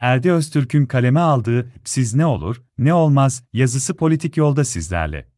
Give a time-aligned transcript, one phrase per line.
[0.00, 5.28] Erde Öztürk'ün kaleme aldığı "Siz ne olur, ne olmaz" yazısı politik yolda sizlerle.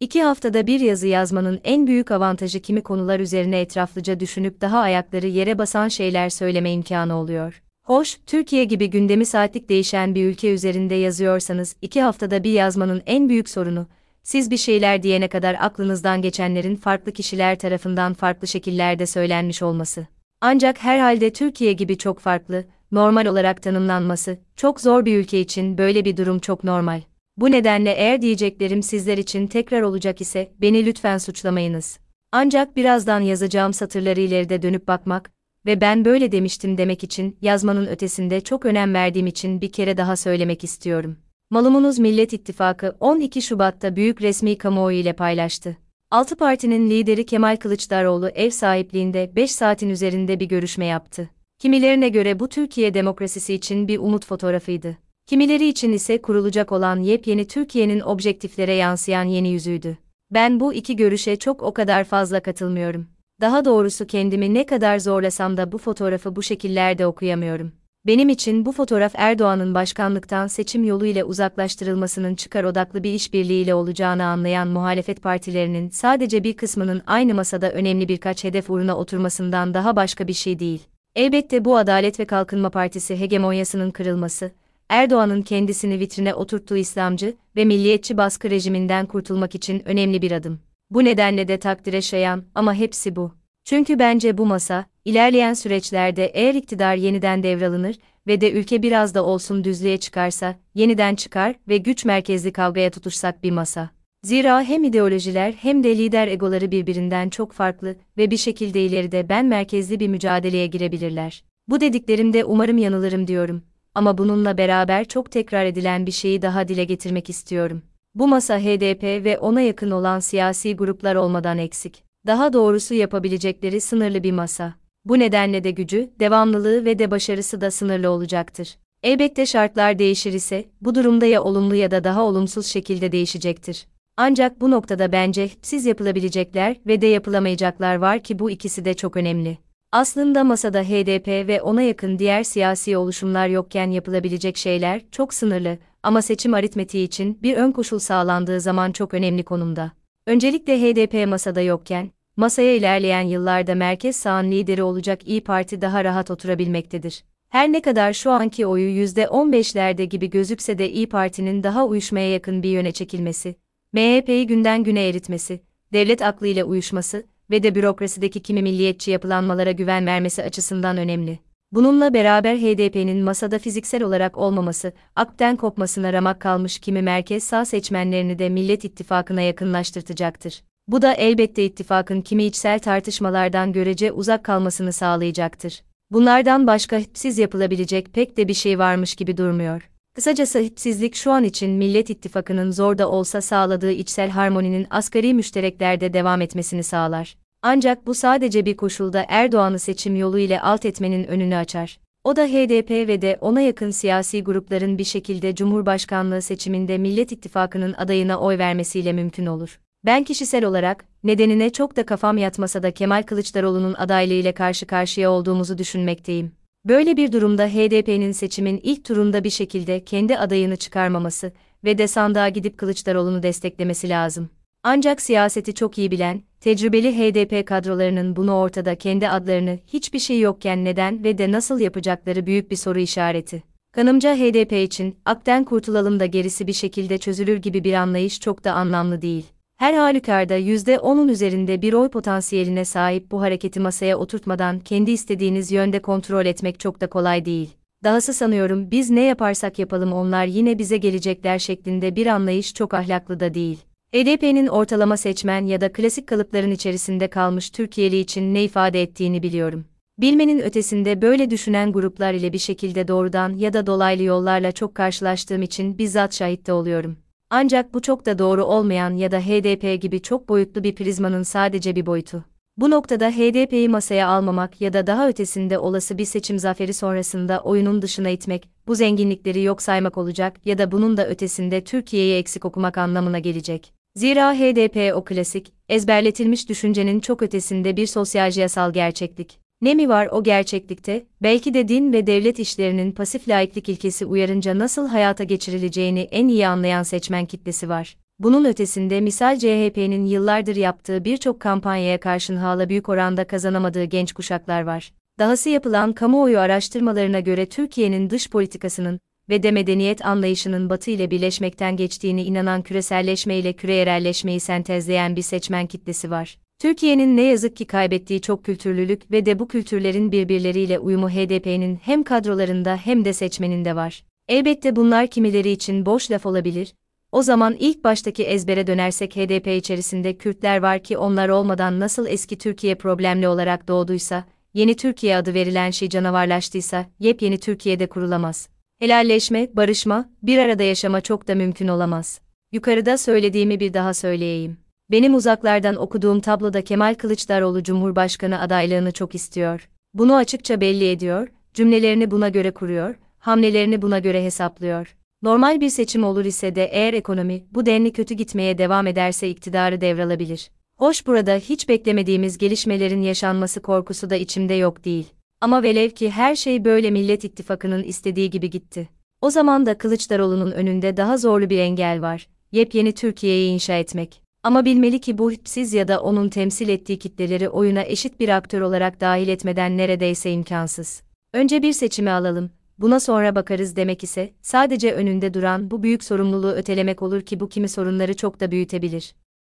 [0.00, 5.26] İki haftada bir yazı yazmanın en büyük avantajı kimi konular üzerine etraflıca düşünüp daha ayakları
[5.26, 7.62] yere basan şeyler söyleme imkanı oluyor.
[7.82, 13.28] Hoş, Türkiye gibi gündemi saatlik değişen bir ülke üzerinde yazıyorsanız iki haftada bir yazmanın en
[13.28, 13.86] büyük sorunu,
[14.24, 20.06] siz bir şeyler diyene kadar aklınızdan geçenlerin farklı kişiler tarafından farklı şekillerde söylenmiş olması.
[20.40, 26.04] Ancak herhalde Türkiye gibi çok farklı, normal olarak tanımlanması, çok zor bir ülke için böyle
[26.04, 27.00] bir durum çok normal.
[27.36, 31.98] Bu nedenle eğer diyeceklerim sizler için tekrar olacak ise beni lütfen suçlamayınız.
[32.32, 35.30] Ancak birazdan yazacağım satırları ileride dönüp bakmak
[35.66, 40.16] ve ben böyle demiştim demek için yazmanın ötesinde çok önem verdiğim için bir kere daha
[40.16, 41.16] söylemek istiyorum.
[41.54, 45.76] Malumunuz Millet İttifakı 12 Şubat'ta büyük resmi kamuoyu ile paylaştı.
[46.10, 51.30] Altı partinin lideri Kemal Kılıçdaroğlu ev sahipliğinde 5 saatin üzerinde bir görüşme yaptı.
[51.58, 54.96] Kimilerine göre bu Türkiye demokrasisi için bir umut fotoğrafıydı.
[55.26, 59.98] Kimileri için ise kurulacak olan yepyeni Türkiye'nin objektiflere yansıyan yeni yüzüydü.
[60.30, 63.06] Ben bu iki görüşe çok o kadar fazla katılmıyorum.
[63.40, 67.72] Daha doğrusu kendimi ne kadar zorlasam da bu fotoğrafı bu şekillerde okuyamıyorum.
[68.06, 74.68] Benim için bu fotoğraf Erdoğan'ın başkanlıktan seçim yoluyla uzaklaştırılmasının çıkar odaklı bir işbirliğiyle olacağını anlayan
[74.68, 80.32] muhalefet partilerinin sadece bir kısmının aynı masada önemli birkaç hedef uğruna oturmasından daha başka bir
[80.32, 80.82] şey değil.
[81.14, 84.50] Elbette bu Adalet ve Kalkınma Partisi hegemonyasının kırılması,
[84.88, 90.60] Erdoğan'ın kendisini vitrine oturttuğu İslamcı ve milliyetçi baskı rejiminden kurtulmak için önemli bir adım.
[90.90, 93.43] Bu nedenle de takdire şayan ama hepsi bu.
[93.64, 99.24] Çünkü bence bu masa, ilerleyen süreçlerde eğer iktidar yeniden devralınır ve de ülke biraz da
[99.24, 103.90] olsun düzlüğe çıkarsa, yeniden çıkar ve güç merkezli kavgaya tutuşsak bir masa.
[104.22, 109.46] Zira hem ideolojiler hem de lider egoları birbirinden çok farklı ve bir şekilde ileride ben
[109.46, 111.44] merkezli bir mücadeleye girebilirler.
[111.68, 113.62] Bu dediklerimde umarım yanılırım diyorum.
[113.94, 117.82] Ama bununla beraber çok tekrar edilen bir şeyi daha dile getirmek istiyorum.
[118.14, 122.13] Bu masa HDP ve ona yakın olan siyasi gruplar olmadan eksik.
[122.26, 124.74] Daha doğrusu yapabilecekleri sınırlı bir masa.
[125.04, 128.76] Bu nedenle de gücü, devamlılığı ve de başarısı da sınırlı olacaktır.
[129.02, 133.86] Elbette şartlar değişir ise, bu durumda ya olumlu ya da daha olumsuz şekilde değişecektir.
[134.16, 139.16] Ancak bu noktada bence siz yapılabilecekler ve de yapılamayacaklar var ki bu ikisi de çok
[139.16, 139.58] önemli.
[139.92, 146.22] Aslında masada HDP ve ona yakın diğer siyasi oluşumlar yokken yapılabilecek şeyler çok sınırlı ama
[146.22, 149.92] seçim aritmetiği için bir ön koşul sağlandığı zaman çok önemli konumda.
[150.26, 156.30] Öncelikle HDP masada yokken, masaya ilerleyen yıllarda merkez sağın lideri olacak İyi Parti daha rahat
[156.30, 157.24] oturabilmektedir.
[157.48, 162.62] Her ne kadar şu anki oyu %15'lerde gibi gözükse de İyi Parti'nin daha uyuşmaya yakın
[162.62, 163.56] bir yöne çekilmesi,
[163.92, 165.60] MHP'yi günden güne eritmesi,
[165.92, 171.38] devlet aklıyla uyuşması ve de bürokrasideki kimi milliyetçi yapılanmalara güven vermesi açısından önemli.
[171.74, 178.38] Bununla beraber HDP'nin masada fiziksel olarak olmaması, AKP'den kopmasına ramak kalmış kimi merkez sağ seçmenlerini
[178.38, 180.62] de Millet İttifakı'na yakınlaştırtacaktır.
[180.88, 185.82] Bu da elbette ittifakın kimi içsel tartışmalardan görece uzak kalmasını sağlayacaktır.
[186.10, 189.90] Bunlardan başka hipsiz yapılabilecek pek de bir şey varmış gibi durmuyor.
[190.14, 196.12] Kısacası hipsizlik şu an için Millet İttifakı'nın zor da olsa sağladığı içsel harmoninin asgari müştereklerde
[196.12, 197.36] devam etmesini sağlar.
[197.66, 201.98] Ancak bu sadece bir koşulda Erdoğan'ı seçim yolu ile alt etmenin önünü açar.
[202.24, 207.92] O da HDP ve de ona yakın siyasi grupların bir şekilde Cumhurbaşkanlığı seçiminde Millet İttifakı'nın
[207.92, 209.80] adayına oy vermesiyle mümkün olur.
[210.04, 215.30] Ben kişisel olarak, nedenine çok da kafam yatmasa da Kemal Kılıçdaroğlu'nun adaylığı ile karşı karşıya
[215.30, 216.52] olduğumuzu düşünmekteyim.
[216.84, 221.52] Böyle bir durumda HDP'nin seçimin ilk turunda bir şekilde kendi adayını çıkarmaması
[221.84, 224.50] ve de sandığa gidip Kılıçdaroğlu'nu desteklemesi lazım.
[224.86, 230.84] Ancak siyaseti çok iyi bilen, tecrübeli HDP kadrolarının bunu ortada kendi adlarını hiçbir şey yokken
[230.84, 233.62] neden ve de nasıl yapacakları büyük bir soru işareti.
[233.92, 238.72] Kanımca HDP için akten kurtulalım da gerisi bir şekilde çözülür gibi bir anlayış çok da
[238.72, 239.46] anlamlı değil.
[239.76, 246.02] Her halükarda %10'un üzerinde bir oy potansiyeline sahip bu hareketi masaya oturtmadan kendi istediğiniz yönde
[246.02, 247.70] kontrol etmek çok da kolay değil.
[248.04, 253.40] Dahası sanıyorum biz ne yaparsak yapalım onlar yine bize gelecekler şeklinde bir anlayış çok ahlaklı
[253.40, 253.78] da değil.
[254.14, 259.84] HDP'nin ortalama seçmen ya da klasik kalıpların içerisinde kalmış Türkiye'li için ne ifade ettiğini biliyorum.
[260.18, 265.62] Bilmenin ötesinde böyle düşünen gruplar ile bir şekilde doğrudan ya da dolaylı yollarla çok karşılaştığım
[265.62, 267.16] için bizzat şahitte oluyorum.
[267.50, 271.96] Ancak bu çok da doğru olmayan ya da HDP gibi çok boyutlu bir prizmanın sadece
[271.96, 272.44] bir boyutu.
[272.76, 278.02] Bu noktada HDP'yi masaya almamak ya da daha ötesinde olası bir seçim zaferi sonrasında oyunun
[278.02, 282.98] dışına itmek, bu zenginlikleri yok saymak olacak ya da bunun da ötesinde Türkiye'yi eksik okumak
[282.98, 283.93] anlamına gelecek.
[284.16, 289.58] Zira HDP o klasik, ezberletilmiş düşüncenin çok ötesinde bir sosyal-yasal gerçeklik.
[289.82, 294.78] Ne mi var o gerçeklikte, belki de din ve devlet işlerinin pasif laiklik ilkesi uyarınca
[294.78, 298.16] nasıl hayata geçirileceğini en iyi anlayan seçmen kitlesi var.
[298.38, 304.82] Bunun ötesinde misal CHP'nin yıllardır yaptığı birçok kampanyaya karşın hala büyük oranda kazanamadığı genç kuşaklar
[304.82, 305.12] var.
[305.38, 311.96] Dahası yapılan kamuoyu araştırmalarına göre Türkiye'nin dış politikasının ve de medeniyet anlayışının Batı ile birleşmekten
[311.96, 316.58] geçtiğini inanan küreselleşme ile küreyerelleşmeyi sentezleyen bir seçmen kitlesi var.
[316.78, 322.22] Türkiye'nin ne yazık ki kaybettiği çok kültürlülük ve de bu kültürlerin birbirleriyle uyumu HDP'nin hem
[322.22, 324.24] kadrolarında hem de seçmeninde var.
[324.48, 326.94] Elbette bunlar kimileri için boş laf olabilir.
[327.32, 332.58] O zaman ilk baştaki ezbere dönersek HDP içerisinde Kürtler var ki onlar olmadan nasıl eski
[332.58, 334.44] Türkiye problemli olarak doğduysa,
[334.74, 338.68] yeni Türkiye adı verilen şey canavarlaştıysa, yepyeni Türkiye'de kurulamaz.
[339.04, 342.40] Helalleşme, barışma, bir arada yaşama çok da mümkün olamaz.
[342.72, 344.76] Yukarıda söylediğimi bir daha söyleyeyim.
[345.10, 349.88] Benim uzaklardan okuduğum tabloda Kemal Kılıçdaroğlu Cumhurbaşkanı adaylığını çok istiyor.
[350.14, 355.16] Bunu açıkça belli ediyor, cümlelerini buna göre kuruyor, hamlelerini buna göre hesaplıyor.
[355.42, 360.00] Normal bir seçim olur ise de eğer ekonomi bu denli kötü gitmeye devam ederse iktidarı
[360.00, 360.70] devralabilir.
[360.98, 365.26] Hoş burada hiç beklemediğimiz gelişmelerin yaşanması korkusu da içimde yok değil.
[365.60, 369.08] Ama velev ki her şey böyle Millet İttifakı'nın istediği gibi gitti.
[369.40, 372.48] O zaman da Kılıçdaroğlu'nun önünde daha zorlu bir engel var.
[372.72, 374.42] Yepyeni Türkiye'yi inşa etmek.
[374.62, 378.80] Ama bilmeli ki bu hipsiz ya da onun temsil ettiği kitleleri oyuna eşit bir aktör
[378.80, 381.22] olarak dahil etmeden neredeyse imkansız.
[381.52, 386.70] Önce bir seçimi alalım, buna sonra bakarız demek ise, sadece önünde duran bu büyük sorumluluğu
[386.70, 389.34] ötelemek olur ki bu kimi sorunları çok da büyütebilir.